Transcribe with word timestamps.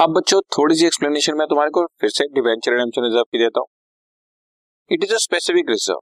अब 0.00 0.12
बच्चों, 0.16 0.40
थोड़ी 0.56 0.74
सी 0.74 0.86
एक्सप्लेनेशन 0.86 1.36
में 1.38 1.46
तुम्हारे 1.48 1.70
को 1.70 1.84
फिर 2.00 2.10
से 2.10 2.24
डिवेंचर 2.34 2.72
रिडेम्पशन 2.72 3.02
रिज़र्व 3.02 3.24
की 3.32 3.38
देता 3.38 3.60
हूँ। 3.60 3.68
It 4.90 5.02
is 5.04 5.12
a 5.14 5.16
specific 5.24 5.70
reserve 5.70 5.98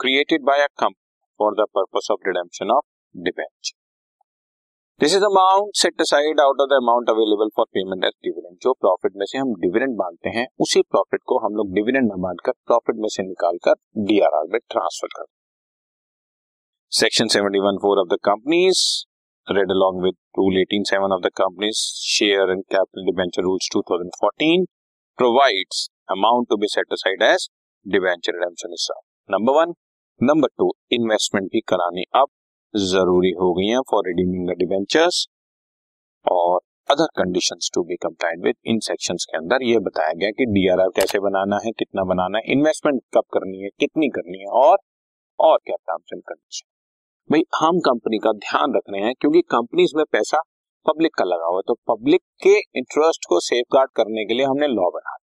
created 0.00 0.44
by 0.44 0.62
a 0.62 0.66
company 0.80 1.26
for 1.40 1.54
the 1.54 1.66
purpose 1.74 2.08
of 2.12 2.26
redemption 2.28 2.70
of 2.70 2.84
debenture 3.14 3.74
this 5.00 5.16
is 5.16 5.24
amount 5.24 5.76
set 5.76 6.00
aside 6.00 6.40
out 6.40 6.60
of 6.60 6.68
the 6.68 6.78
amount 6.78 7.10
available 7.10 7.48
for 7.56 7.66
payment 7.74 8.04
as 8.04 8.12
dividend 8.24 8.56
जो 8.62 8.72
profit 8.80 9.16
में 9.16 9.26
से 9.26 9.38
हम 9.38 9.54
dividend 9.60 9.96
बांधते 9.98 10.36
हैं, 10.38 10.46
उसी 10.60 10.82
profit 10.90 11.20
को 11.26 11.38
हम 11.38 11.56
लोग 11.56 11.74
डिविडेंड 11.74 12.10
में 12.10 12.20
बांधकर 12.22 12.52
प्रॉफिट 12.66 12.96
में 12.96 13.08
से 13.08 13.22
निकालकर 13.22 14.04
डीआरआर 14.04 14.46
में 14.52 14.60
ट्रांसफ़र 14.60 15.16
कर 15.16 15.26
section 16.92 17.28
71 17.30 17.82
four 17.82 18.00
of 18.00 18.08
the 18.08 18.18
companies 18.24 18.84
read 19.48 19.70
along 19.70 20.00
with 20.00 20.14
Rule 20.36 20.56
18.7 20.56 21.14
of 21.14 21.22
the 21.22 21.30
company's 21.30 22.00
share 22.02 22.50
and 22.50 22.64
capital 22.70 23.04
debenture 23.04 23.42
rules 23.42 23.68
2014 23.72 24.66
provides 25.18 25.90
amount 26.08 26.48
to 26.50 26.56
be 26.56 26.68
set 26.68 26.84
aside 26.90 27.22
as 27.22 27.48
debenture 27.86 28.32
redemption 28.32 28.70
reserve. 28.70 29.04
Number 29.28 29.52
one. 29.52 29.74
Number 30.22 30.48
two 30.58 30.72
investment 30.92 31.48
भी 31.52 31.60
करानी 31.68 32.02
अब 32.14 32.26
ज़रूरी 32.74 33.30
हो 33.30 33.52
गई 33.54 33.66
है 33.66 33.80
for 33.90 34.02
redeeming 34.06 34.48
the 34.48 34.56
debentures 34.58 35.26
और 36.32 36.60
other 36.90 37.06
conditions 37.16 37.70
to 37.74 37.82
be 37.82 37.96
complied 37.96 38.44
with 38.44 38.54
in 38.66 38.78
sections 38.78 39.26
के 39.30 39.36
अंदर 39.36 39.62
ये 39.62 39.78
बताया 39.78 40.12
गया 40.12 40.30
कि 40.30 40.44
डीआरआर 40.44 40.88
कैसे 40.88 41.20
बनाना 41.20 41.58
है, 41.64 41.70
कितना 41.70 42.04
बनाना 42.04 42.38
है 42.38 42.52
इन्वेस्टमेंट 42.52 43.02
कब 43.14 43.22
करनी 43.34 43.62
है, 43.62 43.68
कितनी 43.80 44.08
करनी 44.08 44.38
है 44.38 44.46
और 44.46 44.76
और 45.40 45.58
क्या 45.64 45.76
टर्म्स 45.76 46.12
एंड 46.14 46.22
कंडीशन 46.22 46.66
भाई, 47.30 47.42
हम 47.54 47.78
कंपनी 47.80 48.18
का 48.18 48.30
ध्यान 48.34 48.74
रख 48.74 48.90
रहे 48.90 49.00
हैं 49.02 49.12
क्योंकि 49.20 49.40
कंपनीज़ 49.50 49.92
में 49.96 50.04
पैसा 50.12 50.38
पब्लिक 50.86 51.14
का 51.18 51.24
लगा 51.24 51.46
हुआ 51.46 51.58
है 51.58 51.62
तो 51.68 51.74
पब्लिक 51.88 52.20
के 52.42 52.52
इंटरेस्ट 52.78 53.24
को 53.28 53.38
सेफ़ 53.40 53.76
करने 53.96 54.24
के 54.24 54.34
लिए 54.34 54.46
हमने 54.46 54.66
लॉ 54.68 54.88
बना 54.90 55.16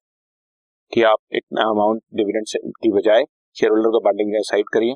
कि 0.93 1.03
आप 1.03 1.19
इतना 1.33 1.69
अमाउंट 1.71 2.03
डिविडेंड 2.15 2.73
की 2.83 2.93
बजाय 2.93 3.25
शेयर 3.57 3.73
होल्डर 3.73 3.91
को 3.91 4.01
बांटने 4.01 4.43
साइड 4.45 4.69
करिए, 4.73 4.95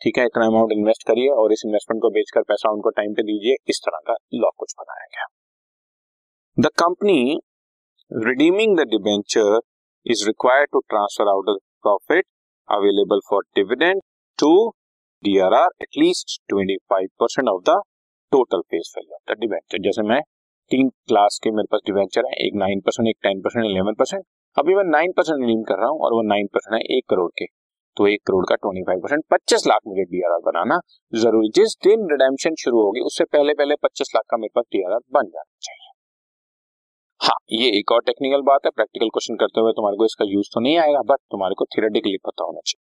ठीक 0.00 0.18
है, 0.18 0.24
इतना 0.26 0.46
अमाउंट 0.46 0.72
इन्वेस्ट 0.72 1.06
करिए 1.08 1.28
और 1.40 1.52
इस 1.52 1.62
इन्वेस्टमेंट 1.66 2.02
को 2.02 2.10
बेचकर 2.10 2.42
पैसा 2.48 2.72
उनको 2.72 2.90
टाइम 2.92 3.14
पे 3.14 3.22
दीजिए, 3.22 3.56
इस 3.68 3.80
तरह 3.86 4.00
का 4.06 4.16
लॉ 4.36 4.50
कुछ 4.58 4.74
बनाया 4.78 5.06
गया। 5.06 5.26
The 6.56 6.70
company 6.78 7.20
redeeming 8.10 8.76
the 8.78 8.88
debenture 8.90 9.60
is 10.06 10.26
required 10.26 10.70
to 10.72 10.80
transfer 10.88 11.28
out 11.28 11.56
profit 11.82 12.24
available 12.68 13.20
for 13.30 13.42
dividend 13.56 14.02
to 14.38 14.52
DRR 15.24 15.68
at least 15.82 16.34
25 16.52 17.08
percent 17.20 17.48
of 17.48 17.62
the 17.62 17.72
total 18.32 18.60
face 18.62 18.92
value 18.96 19.14
of 19.14 19.32
the 19.32 19.38
debenture 19.40 19.78
जैसे 19.78 20.02
मैं 20.02 20.20
तीन 20.70 20.88
क्लास 21.08 21.38
के 21.44 21.50
मेरे 21.50 21.66
पास 21.72 21.80
डिवेंचर 21.86 22.26
है, 22.26 22.32
एक 22.46 22.54
नाइन 22.54 22.80
परसेंट 22.80 23.08
एक 23.08 23.16
ten 23.22 23.40
percent 23.40 23.64
eleven 23.64 23.94
percent 23.94 24.22
अभी 24.56 24.74
मैं 24.74 24.84
नाइन 24.84 25.12
परसेंट 25.12 25.40
रिडीम 25.40 25.62
कर 25.62 25.78
रहा 25.78 25.88
हूँ 25.88 26.00
और 26.00 26.12
वो 26.12 26.22
नाइन 26.28 26.46
परसेंट 26.46 26.74
है 26.74 26.80
एक 26.96 27.04
करोड़ 27.10 27.30
के। 27.38 27.46
तो 27.96 28.06
एक 28.06 28.22
करोड़ 28.26 28.44
का 28.48 28.54
ट्वेंटी 28.54 28.82
फाइव 28.82 29.00
परसेंट 29.00 29.24
पच्चीस 29.30 29.66
लाख 29.66 29.80
मुझे 29.86 30.04
डीआरआर 30.04 30.40
बनाना 30.46 30.78
ज़रूरी। 31.12 31.48
जिस 31.54 31.76
दिन 31.84 32.06
रिडेम्पशन 32.10 32.54
शुरू 32.58 32.82
होगी, 32.82 33.00
उससे 33.00 33.24
पहले 33.26 33.54
पहले 33.54 33.74
पच्चीस 33.82 34.12
लाख 34.14 34.24
का 34.30 34.36
मेरे 34.36 34.52
पास 34.54 34.64
डीआरआर 34.72 35.00
बन 35.12 35.28
जाना 35.28 35.52
चाहिए। 35.60 35.90
हाँ 37.20 37.38
ये 37.52 37.70
एक 37.78 37.92
और 37.92 38.02
टेक्निकल 38.06 38.42
बात 38.42 38.66
है। 38.66 38.70
प्रैक्टिकल 38.70 39.08
क्वेश्चन 39.08 39.36
करते 39.36 39.60
हुए 39.60 39.72
तुम्हारे 39.72 39.96
को 39.96 40.04
इसका 40.04 40.24
यूज़ 40.28 40.50
तो 40.54 40.60
नहीं 40.60 40.78
आएगा 40.78 41.02
बट 41.06 41.20
तुम्हारे 41.30 41.54
को 41.54 41.64
थियोरेटिकली 41.66 42.16
पता 42.26 42.44
होना 42.44 42.60
चाहिए। 42.64 42.84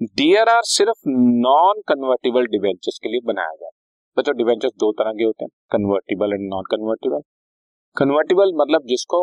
डीआरआर 0.00 0.62
सिर्फ़ 0.66 1.08
नॉन 1.42 1.80
कन्वर्टेबल 1.88 2.46
डिवेंचर्स 2.46 2.98
के 3.02 3.08
लिए 3.08 3.20
बनाया 3.26 3.52
गया 3.60 3.68
बच्चों 4.16 4.34
डिवेंचर्स 4.36 4.72
दो 4.80 4.90
तरह 4.98 5.12
के 5.12 5.24
होते 5.24 5.44
हैं 5.44 5.50
convertible 5.72 6.32
and 6.32 6.42
non 6.50 6.64
convertible 6.70 7.20
convertible 7.96 8.52
मतलब 8.56 8.82
जिसको 8.88 9.20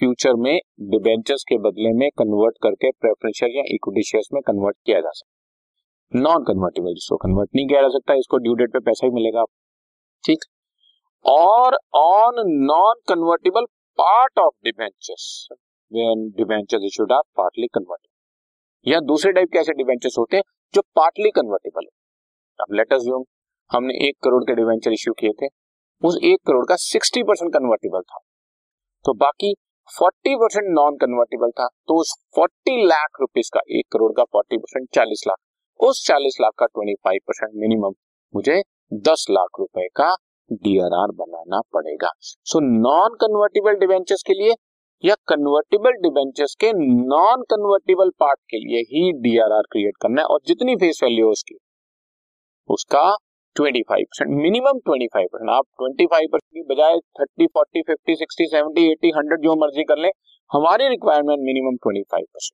फ्यूचर 0.00 0.36
में 0.44 0.58
डिवेंचर्स 0.92 1.44
के 1.48 1.58
बदले 1.58 1.92
में 1.98 2.08
कन्वर्ट 2.18 2.62
करके 2.62 2.90
प्रेफरेंशियल 3.00 3.56
या 3.56 3.64
इक्विटी 3.74 4.02
शेयर्स 4.10 4.28
में 4.34 4.40
कन्वर्ट 4.46 4.76
किया 4.86 5.00
जा 5.00 5.10
सकता 5.10 6.16
है। 6.16 6.22
नॉन 6.22 6.44
कन्वर्टेबल 6.44 6.94
जिसको 6.94 7.16
कन्वर्ट 7.26 7.50
नहीं 7.56 7.66
किया 7.66 7.82
जा 7.82 7.88
सकता, 7.88 8.14
इसको 8.14 8.38
ड्यू 8.38 8.54
डेट 8.54 8.72
पे 8.72 8.84
पैसा 8.86 9.06
ही 9.06 9.12
मिलेगा 9.12 9.44
ठीक? 10.24 10.48
और 11.24 11.78
on 11.96 12.42
non 12.64 13.02
convertible 13.08 13.66
part 13.98 14.38
of 14.38 14.54
debentures 14.64 15.28
debentures 15.92 16.90
issued 16.92 17.12
are 17.12 17.22
partly 17.36 17.66
convertible 17.74 18.12
या 18.86 19.00
दूसरे 19.02 19.32
टाइप 19.32 19.48
के 19.52 19.58
ऐसे 19.58 19.72
डिवेंचर्स 19.72 20.18
होते 20.18 20.36
हैं 20.36 20.42
जो 20.74 20.82
पार्टली 20.96 21.30
कन्वर्टेबल 21.30 21.82
है। 21.82 21.90
अब 22.58 22.74
लेट 22.74 22.92
अज्यूम 22.92 23.24
हमने 23.70 23.94
एक 24.08 24.16
करोड़ 24.24 24.42
के 24.44 24.54
डिवेंचर 24.54 24.92
इश्यू 24.92 25.12
किए 25.14 25.30
थे। 25.42 25.46
उस 26.02 26.18
एक 26.24 26.38
करोड़ 26.46 26.64
का 26.68 26.76
सिक्सटी 26.76 27.22
परसेंट 27.22 27.52
कन्वर्टेबल 27.52 28.00
था। 28.02 28.18
तो 29.04 29.14
बाकी 29.14 29.54
फोर्टी 29.90 30.34
परसेंट 30.36 30.66
नॉन 30.70 30.96
कन्वर्टेबल 30.96 31.50
था 31.50 31.66
तो 31.88 31.94
उस 32.00 32.14
फोर्टी 32.36 32.84
लाख 32.86 33.20
रुपीज़ 33.20 33.50
का 33.54 33.60
एक 33.70 33.86
करोड़ 33.92 34.12
का 34.12 34.24
फोर्टी 34.24 34.58
परसेंट 34.58 34.88
चालीस 34.94 35.24
लाख। 35.28 35.36
उस 35.80 36.04
चालीस 36.06 36.36
लाख 36.40 36.52
का 36.58 36.66
ट्वेंटी 36.66 36.94
फाइव 36.94 37.20
परसेंट 37.28 37.50
मिनिमम 37.54 37.94
मुझे 38.34 38.62
दस 39.08 39.26
लाख 39.30 39.60
रुपए 39.60 39.86
का 39.96 40.14
डीआरआर 40.50 41.10
बनाना 41.16 41.60
पड़ेगा। 41.74 42.10
सो 42.20 42.60
नॉन 42.60 43.14
कन्वर्टेबल 43.20 43.78
डिवेंचर्स 43.78 44.22
के 44.22 44.34
लिए 44.34 44.54
या 45.02 45.14
कन्वर्टेबल 45.28 45.92
डिबेंचर्स 46.02 46.54
के 46.60 46.72
नॉन 47.08 47.42
कन्वर्टेबल 47.50 48.10
पार्ट 48.20 48.38
के 48.50 48.58
लिए 48.58 48.80
ही 48.90 49.12
डीआरआर 49.22 49.70
क्रिएट 49.72 49.96
करना 50.02 50.22
है 50.22 50.26
और 50.28 50.40
जितनी 50.46 50.76
फेस 50.76 51.00
वैल्यू 51.04 51.30
उसकी। 51.30 51.58
उसका 52.70 53.02
25 53.56 54.04
परसेंट 54.08 54.30
मिनिमम 54.42 54.80
25 54.88 55.28
परसेंट 55.32 55.50
आप 55.50 55.64
25 55.82 56.28
परसेंट 56.32 56.52
की 56.52 56.62
बजाय 56.72 56.98
30 57.20 57.46
40 57.54 57.82
50 57.88 58.16
60 58.22 58.48
70 58.52 58.86
80 58.90 59.12
100 59.12 59.42
जो 59.44 59.54
मर्ज़ी 59.62 59.84
कर 59.92 59.98
ले, 59.98 60.10
हमारी 60.50 60.88
रिक्वायरमेंट 60.88 61.46
मिनिमम 61.46 61.76
25 61.84 62.26
परसेंट 62.26 62.50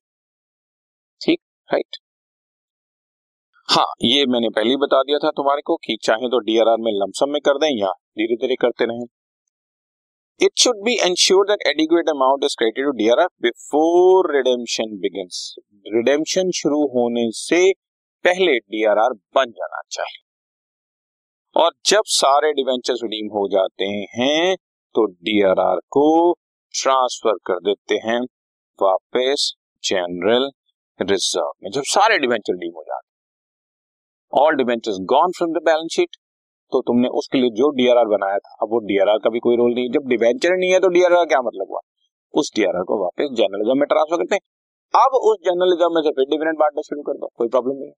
ठीक? 1.21 1.39
राइट 1.69 1.97
हाँ 3.69 3.85
ये 4.03 4.25
मैंने 4.25 4.49
पहले 4.49 4.69
ही 4.69 4.75
बता 4.77 5.01
दिया 5.03 5.17
था 5.19 5.29
तुम्हारे 5.37 5.61
को 5.65 5.75
कि 5.85 5.97
चाहे 6.03 6.27
तो 6.29 6.39
डीआरआर 6.45 6.77
में 6.79 6.91
लमसम 6.93 7.29
में 7.33 7.39
कर 7.45 7.57
दें 7.57 7.69
या 7.71 7.91
धीरे 8.17 8.35
धीरे 8.35 8.55
करते 8.61 8.85
रहें। 8.85 9.05
It 10.39 10.53
should 10.55 10.83
be 10.83 10.99
ensured 11.05 11.49
that 11.49 11.59
adequate 11.67 12.07
amount 12.09 12.43
is 12.43 12.55
credited 12.55 12.85
to 12.85 12.93
DRR 12.93 13.27
before 13.39 14.23
redemption 14.23 14.99
begins. 15.01 15.55
Redemption 15.85 16.49
शुरू 16.51 16.79
होने 16.93 17.25
से 17.31 17.59
पहले 18.25 18.57
डीआरआर 18.59 19.13
बन 19.35 19.51
जाना 19.51 19.81
चाहिए 19.91 20.23
और 21.55 21.71
जब 21.85 22.01
सारे 22.05 22.51
डिवेंचर्स 22.53 22.99
रिडीम 23.03 23.27
हो 23.27 23.47
जाते 23.47 23.85
हैं 24.17 24.55
तो 24.95 25.05
डीआरआर 25.05 25.77
को 25.97 26.33
ट्रांसफ़र 26.73 27.37
कर 27.45 27.59
देते 27.59 27.95
हैं, 27.95 28.19
वापस 28.81 29.53
जनरल 29.83 30.49
रिज़र्व 30.99 31.51
में 31.63 31.71
जब 31.71 31.81
सारे 31.93 32.17
डिवेंचर 32.19 32.53
रिडीम 32.53 32.73
हो 32.75 32.83
जाते 32.87 33.07
हैं 33.07 34.45
all 34.45 34.55
debentures 34.55 34.97
gone 35.13 35.31
from 35.37 35.53
the 35.53 35.63
balance 35.65 35.95
sheet 35.95 36.17
तो 36.71 36.81
तुमने 36.83 37.07
उसके 37.15 37.37
लिए 37.37 37.49
जो 37.55 37.69
डीआरआर 37.73 38.07
बनाया 38.09 38.37
था, 38.37 38.55
अब 38.61 38.71
वो 38.71 38.79
डीआरआर 38.85 39.17
का 39.17 39.29
भी 39.29 39.39
कोई 39.39 39.55
रोल 39.57 39.73
नहीं 39.73 39.85
है। 39.85 39.91
जब 39.91 40.07
डिवेंचर 40.09 40.55
नहीं 40.55 40.71
है 40.71 40.79
तो 40.79 40.87
डीआरआर 40.89 41.25
क्या 41.25 41.41
मतलब 41.41 41.67
हुआ? 41.69 41.79
उस 42.33 42.51
डीआरआर 42.55 42.83
को 42.83 42.97
वापस 42.99 43.35
जर्नलिज्म 43.37 43.77
में 43.79 43.87
ट्रांसफ़र 43.87 44.17
करते 44.17 44.35
हैं। 44.35 44.41
अब 44.93 45.15
उस 45.23 45.37
जर्नलिज्म 45.45 45.93
में 45.95 46.01
से 46.01 46.11
फिर 46.11 46.25
डिविडेंड 46.29 46.57
बांटना 46.59 46.81
शुरू 46.83 47.01
कर 47.01 47.13
दो, 47.15 47.27
कोई 47.37 47.47
प्रॉब्लम 47.49 47.75
नहीं 47.75 47.91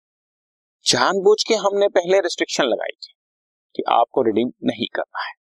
जानबूझ 0.85 1.37
के 1.43 1.55
हमने 1.57 1.87
पहले 1.91 2.19
रिस्ट्रिक्शन 2.19 2.65
लगाई 2.65 2.95
थी 2.97 3.13
कि 3.75 3.83
आपको 3.91 4.21
रिडीम 4.21 4.51
नहीं 4.63 4.87
करना 4.95 5.23
है। 5.23 5.33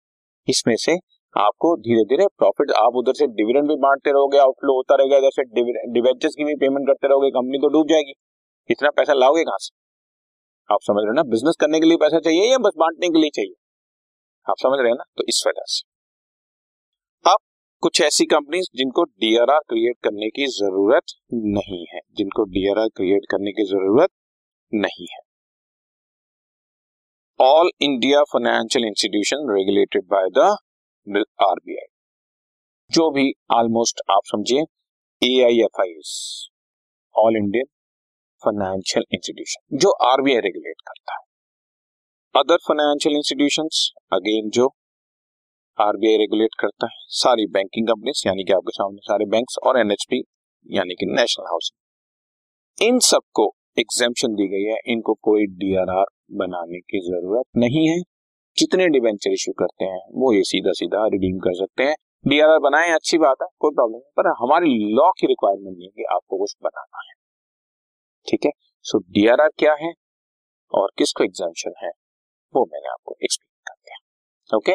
इसमें 0.48 0.74
से 0.78 0.97
आपको 1.34 1.74
धीरे 1.78 2.04
धीरे 2.04 2.26
प्रॉफिट 2.38 2.70
आप 2.76 2.97
उधर 2.97 3.14
से 3.14 3.26
डिविडेंड 3.32 3.68
भी 3.68 3.76
बांटते 3.78 4.10
रहोगे 4.10 4.38
आउटफ्लो 4.38 4.74
होता 4.74 4.94
रहेगा, 4.94 5.16
इधर 5.16 5.30
से 5.30 5.44
डिवेंचर्स 5.92 6.34
की 6.34 6.44
भी 6.44 6.54
पेमेंट 6.56 6.86
करते 6.86 7.08
रहोगे 7.08 7.30
कंपनी 7.30 7.58
तो 7.58 7.68
डूब 7.68 7.88
जाएगी। 7.88 8.14
इतना 8.70 8.91
पैसा 8.91 9.12
लाओगे 9.14 9.44
कहाँ 9.44 9.58
से? 9.60 9.79
आप 10.70 10.78
समझ 10.82 10.97
रहे 10.97 11.08
हो 11.08 11.12
ना? 11.12 11.22
बिज़नेस 11.22 11.56
करने 11.60 11.80
के 11.80 11.86
लिए 11.86 11.97
पैसा 11.97 12.18
चाहिए 12.21 12.50
या 12.53 12.59
बस 12.59 12.72
बांटने 12.78 13.09
के 13.09 13.18
लिए 13.18 13.30
चाहिए? 13.30 13.54
आप 14.50 14.54
समझ 14.59 14.78
रहे 14.80 14.89
हैं 14.89 14.97
ना? 14.97 15.04
तो 15.18 15.24
इस 15.28 15.45
वजह 15.47 15.62
से। 15.66 15.83
अब 17.30 17.36
कुछ 17.83 18.00
ऐसी 18.00 18.24
कंपनीज़ 18.24 18.68
जिनको 18.77 19.04
डीआरआर 19.04 19.59
क्रिएट 19.59 19.97
करने 20.04 20.28
की 20.30 20.47
ज़रूरत 20.47 21.03
नहीं 21.34 21.86
है। 21.95 22.00
जिनको 22.12 22.45
डीआरआर 22.45 22.89
क्रिएट 22.89 23.22
करने 23.30 23.53
की 23.53 23.65
ज़रूरत 23.65 24.10
नहीं 24.74 25.06
है। 25.12 25.21
All 27.41 27.71
India 27.83 28.22
financial 28.22 28.84
institution 28.84 29.54
regulated 29.54 30.04
by 30.04 30.28
the 30.30 30.39
RBI 31.42 31.86
जो 32.91 33.10
भी 33.10 33.33
ऑलमोस्ट 33.54 34.00
आप 34.10 34.21
समझिए 34.24 34.60
A 35.22 35.42
I 35.45 35.60
F 35.60 35.80
I 35.80 35.95
all 37.15 37.36
Indian 37.36 37.65
financial 38.45 39.04
institution 39.13 39.77
जो 39.77 39.91
आरबीआई 39.91 40.41
रेगुलेट 40.41 40.81
करता 40.81 41.13
है। 41.13 41.25
अदर 42.41 42.57
फाइनेंशियल 42.57 43.16
इंस्टीट्यूशन 43.16 43.69
अगेन 44.13 44.51
जो 44.51 44.66
आरबीआई 45.81 46.16
रेगुलेट 46.16 46.51
करता 46.60 46.87
है, 46.87 46.92
सारी 46.97 47.47
बैंकिंग 47.47 47.87
कंपनीज़ 47.87 48.28
यानी 48.28 48.45
कि 48.45 48.53
आपके 48.53 48.71
सामने 48.71 48.98
सारे 48.98 49.25
बैंक्स 49.25 49.59
और 49.66 49.78
एनएचपी 49.78 50.25
यानी 50.71 50.95
कि 50.95 51.07
नेशनल 51.07 51.47
हाउसिंग 51.47 52.89
इन 52.89 52.98
सबको 52.98 53.54
एग्जेम्पन 53.78 54.34
दी 54.34 54.48
गई 54.48 54.63
है, 54.63 54.78
इनको 54.86 55.15
कोई 55.15 55.47
डीआरआर 55.47 56.04
बनाने 56.33 56.81
की 56.81 57.01
ज़रूरत 57.01 57.45
नहीं 57.57 57.89
है। 57.89 58.01
जितने 58.59 58.89
डिवेंचर 58.89 59.33
इश्यू 59.33 59.54
करते 59.59 59.84
हैं, 59.84 60.01
वो 60.15 60.33
ये 60.33 60.43
सीधा 60.43 60.72
सीधा 60.72 61.07
रिडीम 61.07 61.39
कर 61.39 61.54
सकते 61.54 61.83
हैं। 61.83 61.97
डीआरआर 62.27 62.59
बनाए, 62.59 62.91
अच्छी 62.91 63.19
बात 63.19 63.36
है, 63.43 63.48
कोई 63.59 63.71
प्रॉब्लम 63.71 63.93
नहीं 63.93 64.13
पर 64.16 64.27
हमारी 64.27 64.95
लॉ 64.95 65.10
की 65.10 65.27
रिक्वायरमेंट 65.27 65.77
नहीं 65.77 65.86
है 65.86 65.93
कि 65.97 66.04
आपको 66.04 66.39
कुछ 66.39 66.54
बनाना 66.63 67.03
है। 67.09 67.20
ठीक 68.30 68.44
है? 68.47 68.50
सो 68.82 68.98
डीआरआर 68.98 69.48
क्या 69.59 69.72
है? 69.72 69.92
और 70.72 70.91
किसको 70.98 71.24
एग्जामेशन 71.24 71.72
है? 71.84 71.91
वो 72.54 72.65
मैंने 72.72 72.88
आपको 72.88 73.16
एक्सप्लेन 73.24 73.62
कर 73.66 73.74
दिया। 73.74 74.56
Okay 74.56 74.74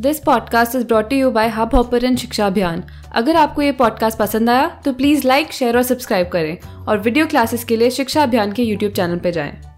this 0.00 0.20
podcast 0.20 0.74
is 0.76 0.86
brought 0.86 1.12
you 1.12 1.30
by 1.30 1.48
Hubhopper 1.74 2.16
Shiksha 2.16 2.46
Abhiyan 2.46 2.82
अगर 3.14 3.36
आपको 3.36 3.62
ये 3.62 3.72
पॉडकास्ट 3.72 4.18
पसंद 4.18 4.50
आया 4.50 4.68
तो 4.84 4.92
प्लीज़ 4.92 5.26
लाइक 5.26 5.52
शेयर 5.52 5.76
और 5.76 5.82
सब्सक्राइब 5.82 6.28
करें। 6.28 6.86
और 6.86 6.98
वीडियो 6.98 7.26
क्लासेस 7.26 7.64
के 7.64 7.76
लिए 7.76 7.90
शिक्षा 7.90 8.22
अभियान 8.22 8.52
के 8.52 8.62
यूट्यूब 8.62 8.92
चैनल 8.92 9.18
पर 9.18 9.30
जाएँ। 9.30 9.71